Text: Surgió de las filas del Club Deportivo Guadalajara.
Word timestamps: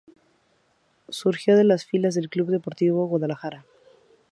Surgió 1.09 1.55
de 1.55 1.63
las 1.63 1.85
filas 1.85 2.15
del 2.15 2.27
Club 2.29 2.47
Deportivo 2.47 3.05
Guadalajara. 3.05 3.67